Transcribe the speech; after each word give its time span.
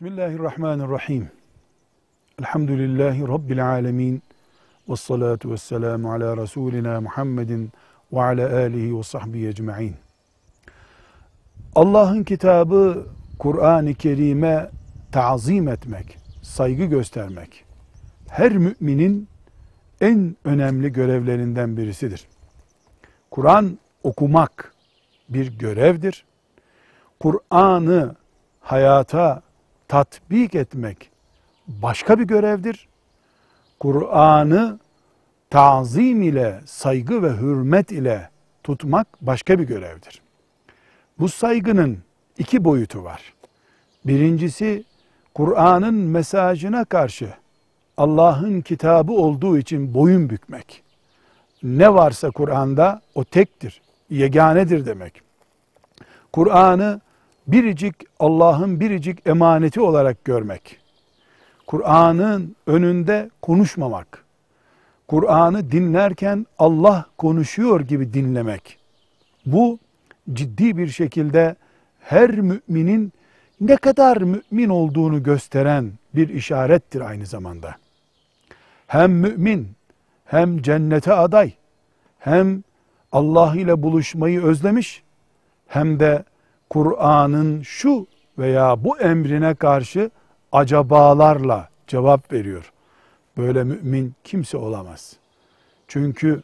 Bismillahirrahmanirrahim. 0.00 1.30
Elhamdülillahi 2.38 3.28
Rabbil 3.28 3.66
alemin. 3.66 4.22
Ve 4.88 4.96
salatu 4.96 5.50
ve 5.52 5.56
selamu 5.56 6.12
ala 6.12 6.36
Resulina 6.36 7.00
Muhammedin 7.00 7.72
ve 8.12 8.22
ala 8.22 8.56
alihi 8.56 8.98
ve 8.98 9.02
sahbihi 9.02 9.48
ecma'in. 9.48 9.94
Allah'ın 11.74 12.24
kitabı 12.24 13.06
Kur'an-ı 13.38 13.94
Kerim'e 13.94 14.70
tazim 15.12 15.68
etmek, 15.68 16.18
saygı 16.42 16.84
göstermek, 16.84 17.64
her 18.28 18.52
müminin 18.52 19.28
en 20.00 20.36
önemli 20.44 20.92
görevlerinden 20.92 21.76
birisidir. 21.76 22.28
Kur'an 23.30 23.78
okumak 24.02 24.74
bir 25.28 25.58
görevdir. 25.58 26.24
Kur'an'ı 27.20 28.16
hayata 28.60 29.42
tatbik 29.90 30.54
etmek 30.54 31.10
başka 31.68 32.18
bir 32.18 32.24
görevdir. 32.24 32.88
Kur'an'ı 33.80 34.78
tazim 35.50 36.22
ile, 36.22 36.60
saygı 36.66 37.22
ve 37.22 37.30
hürmet 37.30 37.92
ile 37.92 38.30
tutmak 38.64 39.06
başka 39.20 39.58
bir 39.58 39.64
görevdir. 39.64 40.22
Bu 41.18 41.28
saygının 41.28 41.98
iki 42.38 42.64
boyutu 42.64 43.04
var. 43.04 43.34
Birincisi 44.04 44.84
Kur'an'ın 45.34 45.94
mesajına 45.94 46.84
karşı 46.84 47.34
Allah'ın 47.96 48.60
kitabı 48.60 49.12
olduğu 49.12 49.58
için 49.58 49.94
boyun 49.94 50.30
bükmek. 50.30 50.82
Ne 51.62 51.94
varsa 51.94 52.30
Kur'an'da 52.30 53.02
o 53.14 53.24
tektir, 53.24 53.82
yeganedir 54.10 54.86
demek. 54.86 55.22
Kur'an'ı 56.32 57.00
biricik 57.52 57.94
Allah'ın 58.18 58.80
biricik 58.80 59.26
emaneti 59.26 59.80
olarak 59.80 60.24
görmek. 60.24 60.80
Kur'an'ın 61.66 62.56
önünde 62.66 63.30
konuşmamak. 63.42 64.24
Kur'an'ı 65.08 65.70
dinlerken 65.70 66.46
Allah 66.58 67.06
konuşuyor 67.18 67.80
gibi 67.80 68.14
dinlemek. 68.14 68.78
Bu 69.46 69.78
ciddi 70.32 70.76
bir 70.76 70.88
şekilde 70.88 71.56
her 72.00 72.30
müminin 72.30 73.12
ne 73.60 73.76
kadar 73.76 74.16
mümin 74.16 74.68
olduğunu 74.68 75.22
gösteren 75.22 75.92
bir 76.14 76.28
işarettir 76.28 77.00
aynı 77.00 77.26
zamanda. 77.26 77.74
Hem 78.86 79.12
mümin, 79.12 79.68
hem 80.24 80.62
cennete 80.62 81.12
aday, 81.12 81.52
hem 82.18 82.62
Allah 83.12 83.56
ile 83.56 83.82
buluşmayı 83.82 84.42
özlemiş, 84.42 85.02
hem 85.66 86.00
de 86.00 86.24
Kur'an'ın 86.70 87.62
şu 87.62 88.06
veya 88.38 88.84
bu 88.84 88.98
emrine 88.98 89.54
karşı 89.54 90.10
acabalarla 90.52 91.68
cevap 91.86 92.32
veriyor. 92.32 92.72
Böyle 93.36 93.64
mümin 93.64 94.14
kimse 94.24 94.56
olamaz. 94.56 95.16
Çünkü 95.88 96.42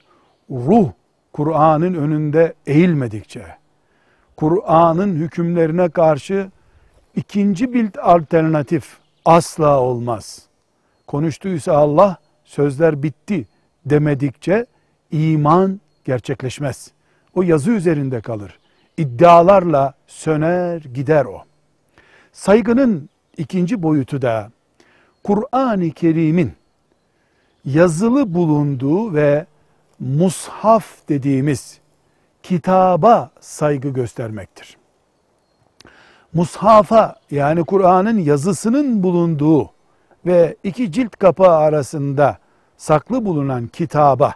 ruh 0.50 0.90
Kur'an'ın 1.32 1.94
önünde 1.94 2.54
eğilmedikçe, 2.66 3.46
Kur'an'ın 4.36 5.14
hükümlerine 5.14 5.88
karşı 5.88 6.50
ikinci 7.16 7.74
bir 7.74 8.12
alternatif 8.12 8.98
asla 9.24 9.80
olmaz. 9.80 10.42
Konuştuysa 11.06 11.72
Allah 11.72 12.16
sözler 12.44 13.02
bitti 13.02 13.46
demedikçe 13.84 14.66
iman 15.10 15.80
gerçekleşmez. 16.04 16.92
O 17.34 17.42
yazı 17.42 17.70
üzerinde 17.70 18.20
kalır 18.20 18.58
iddialarla 18.96 19.94
söner 20.06 20.80
gider 20.80 21.24
o. 21.24 21.42
Saygının 22.32 23.08
ikinci 23.36 23.82
boyutu 23.82 24.22
da 24.22 24.50
Kur'an-ı 25.24 25.90
Kerim'in 25.90 26.52
yazılı 27.64 28.34
bulunduğu 28.34 29.14
ve 29.14 29.46
mushaf 30.00 31.08
dediğimiz 31.08 31.78
kitaba 32.42 33.30
saygı 33.40 33.88
göstermektir. 33.88 34.76
Mushafa 36.32 37.14
yani 37.30 37.64
Kur'an'ın 37.64 38.18
yazısının 38.18 39.02
bulunduğu 39.02 39.70
ve 40.26 40.56
iki 40.64 40.92
cilt 40.92 41.16
kapağı 41.16 41.56
arasında 41.56 42.38
saklı 42.76 43.24
bulunan 43.24 43.66
kitaba 43.66 44.34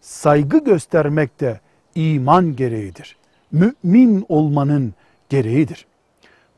saygı 0.00 0.58
göstermek 0.58 1.40
de 1.40 1.60
iman 1.94 2.56
gereğidir 2.56 3.16
mümin 3.54 4.26
olmanın 4.28 4.94
gereğidir. 5.28 5.86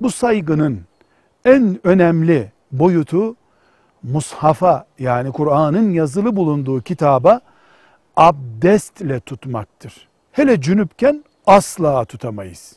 Bu 0.00 0.10
saygının 0.10 0.80
en 1.44 1.80
önemli 1.84 2.52
boyutu 2.72 3.36
mushafa 4.02 4.86
yani 4.98 5.32
Kur'an'ın 5.32 5.90
yazılı 5.90 6.36
bulunduğu 6.36 6.80
kitaba 6.80 7.40
abdestle 8.16 9.20
tutmaktır. 9.20 10.08
Hele 10.32 10.60
cünüpken 10.60 11.24
asla 11.46 12.04
tutamayız. 12.04 12.76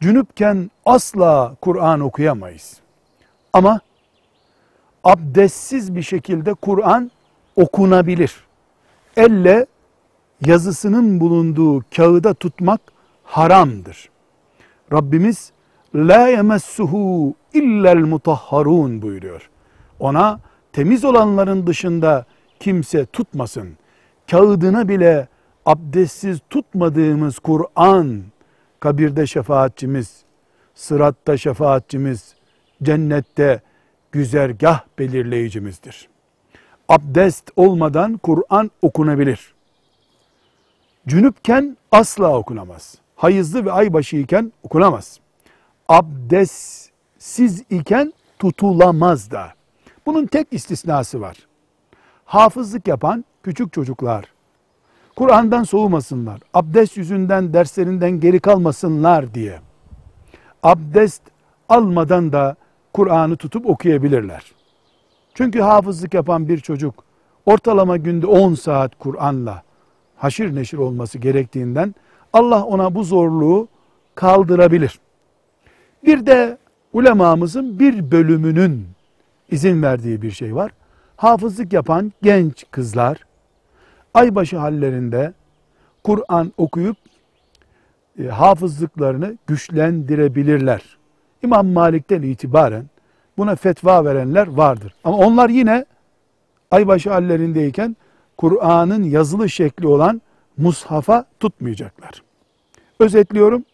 Cünüpken 0.00 0.70
asla 0.84 1.56
Kur'an 1.60 2.00
okuyamayız. 2.00 2.76
Ama 3.52 3.80
abdestsiz 5.04 5.94
bir 5.94 6.02
şekilde 6.02 6.54
Kur'an 6.54 7.10
okunabilir. 7.56 8.44
Elle 9.16 9.66
yazısının 10.46 11.20
bulunduğu 11.20 11.84
kağıda 11.96 12.34
tutmak 12.34 12.80
haramdır. 13.30 14.10
Rabbimiz 14.92 15.52
la 15.94 16.28
yemessuhu 16.28 17.34
illel 17.52 17.96
mutahharun 17.96 19.02
buyuruyor. 19.02 19.50
Ona 19.98 20.40
temiz 20.72 21.04
olanların 21.04 21.66
dışında 21.66 22.24
kimse 22.60 23.06
tutmasın. 23.06 23.68
Kağıdına 24.30 24.88
bile 24.88 25.28
abdestsiz 25.66 26.40
tutmadığımız 26.50 27.38
Kur'an 27.38 28.22
kabirde 28.80 29.26
şefaatçimiz, 29.26 30.22
sıratta 30.74 31.36
şefaatçimiz, 31.36 32.34
cennette 32.82 33.60
güzergah 34.12 34.80
belirleyicimizdir. 34.98 36.08
Abdest 36.88 37.50
olmadan 37.56 38.16
Kur'an 38.16 38.70
okunabilir. 38.82 39.54
Cünüpken 41.08 41.76
asla 41.92 42.38
okunamaz 42.38 42.98
hayızlı 43.20 43.64
ve 43.64 43.72
aybaşı 43.72 44.16
iken 44.16 44.52
okunamaz. 44.62 45.20
Abdestsiz 45.88 47.64
iken 47.70 48.12
tutulamaz 48.38 49.30
da. 49.30 49.52
Bunun 50.06 50.26
tek 50.26 50.48
istisnası 50.50 51.20
var. 51.20 51.36
Hafızlık 52.24 52.88
yapan 52.88 53.24
küçük 53.42 53.72
çocuklar 53.72 54.24
Kur'an'dan 55.16 55.62
soğumasınlar. 55.62 56.40
Abdest 56.54 56.96
yüzünden 56.96 57.52
derslerinden 57.52 58.20
geri 58.20 58.40
kalmasınlar 58.40 59.34
diye. 59.34 59.60
Abdest 60.62 61.22
almadan 61.68 62.32
da 62.32 62.56
Kur'an'ı 62.92 63.36
tutup 63.36 63.66
okuyabilirler. 63.66 64.52
Çünkü 65.34 65.60
hafızlık 65.60 66.14
yapan 66.14 66.48
bir 66.48 66.58
çocuk 66.58 67.04
ortalama 67.46 67.96
günde 67.96 68.26
10 68.26 68.54
saat 68.54 68.98
Kur'an'la 68.98 69.62
haşir 70.16 70.54
neşir 70.54 70.78
olması 70.78 71.18
gerektiğinden 71.18 71.94
Allah 72.32 72.64
ona 72.64 72.94
bu 72.94 73.04
zorluğu 73.04 73.68
kaldırabilir. 74.14 75.00
Bir 76.06 76.26
de 76.26 76.58
ulemamızın 76.92 77.78
bir 77.78 78.10
bölümünün 78.10 78.86
izin 79.50 79.82
verdiği 79.82 80.22
bir 80.22 80.30
şey 80.30 80.54
var. 80.54 80.72
Hafızlık 81.16 81.72
yapan 81.72 82.12
genç 82.22 82.64
kızlar 82.70 83.18
aybaşı 84.14 84.58
hallerinde 84.58 85.32
Kur'an 86.04 86.52
okuyup 86.56 86.96
e, 88.18 88.26
hafızlıklarını 88.28 89.36
güçlendirebilirler. 89.46 90.98
İmam 91.42 91.66
Malik'ten 91.66 92.22
itibaren 92.22 92.84
buna 93.38 93.56
fetva 93.56 94.04
verenler 94.04 94.46
vardır. 94.46 94.94
Ama 95.04 95.16
onlar 95.16 95.48
yine 95.48 95.84
aybaşı 96.70 97.10
hallerindeyken 97.10 97.96
Kur'an'ın 98.36 99.02
yazılı 99.02 99.48
şekli 99.48 99.86
olan 99.86 100.22
mushafa 100.56 101.24
tutmayacaklar. 101.40 102.22
Özetliyorum. 103.00 103.64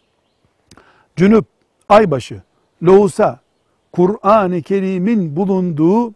Cünüp, 1.16 1.44
aybaşı, 1.88 2.42
lohusa, 2.82 3.40
Kur'an-ı 3.92 4.62
Kerim'in 4.62 5.36
bulunduğu 5.36 6.14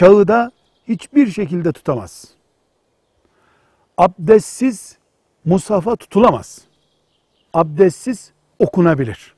kağıda 0.00 0.50
hiçbir 0.88 1.26
şekilde 1.30 1.72
tutamaz. 1.72 2.28
Abdestsiz 3.98 4.98
mushafa 5.44 5.96
tutulamaz. 5.96 6.60
Abdestsiz 7.54 8.32
okunabilir. 8.58 9.34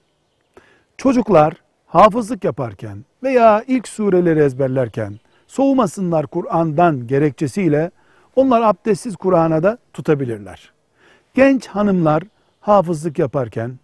Çocuklar 0.97 1.55
hafızlık 1.87 2.45
yaparken 2.45 3.05
veya 3.23 3.65
ilk 3.67 3.89
sureleri 3.89 4.41
ezberlerken 4.41 5.21
soğumasınlar 5.47 6.27
Kur'an'dan 6.27 7.07
gerekçesiyle 7.07 7.91
onlar 8.37 8.63
abdestsiz 8.63 9.17
Kur'an'a 9.17 9.63
da 9.63 9.79
tutabilirler. 9.93 10.73
Genç 11.35 11.67
hanımlar 11.67 12.23
hafızlık 12.61 13.19
yaparken 13.19 13.79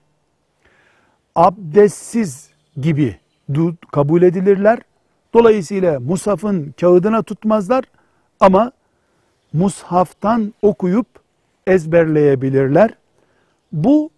abdestsiz 1.34 2.50
gibi 2.81 3.17
kabul 3.93 4.23
edilirler. 4.23 4.78
Dolayısıyla 5.34 6.00
mushafın 6.00 6.75
kağıdına 6.81 7.23
tutmazlar 7.23 7.84
ama 8.40 8.73
mushaftan 9.52 10.55
okuyup 10.62 11.06
ezberleyebilirler. 11.67 12.94
Bu 13.73 14.11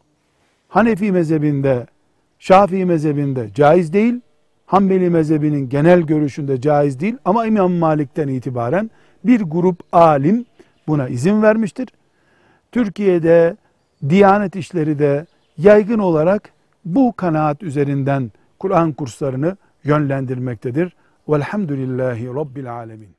Hanefi 0.69 1.13
mezhebinde, 1.13 1.87
Şafii 2.39 2.85
mezhebinde 2.85 3.49
caiz 3.55 3.93
değil. 3.93 4.21
Hanbeli 4.67 5.11
mezhebinin 5.11 5.69
genel 5.69 6.01
görüşünde 6.01 6.61
caiz 6.61 7.01
değil 7.01 7.17
ama 7.25 7.47
İmam 7.47 7.73
Malik'ten 7.73 8.29
itibaren 8.29 8.91
bir 9.25 9.41
grup 9.41 9.81
alim 9.93 10.45
buna 10.89 11.09
izin 11.09 11.43
vermiştir. 11.43 11.89
Türkiye'de 12.73 13.57
Diyanet 14.09 14.57
işleri 14.57 14.99
de 14.99 15.27
yaygın 15.59 15.99
olarak 15.99 16.51
bu 16.85 17.13
kanaat 17.17 17.63
üzerinden 17.63 18.33
Kur'an 18.59 18.93
kurslarını 18.93 19.57
yönlendirmektedir. 19.85 20.93
Velhamdülillahi 21.29 22.27
Rabbil 22.27 22.73
Alemin. 22.73 23.18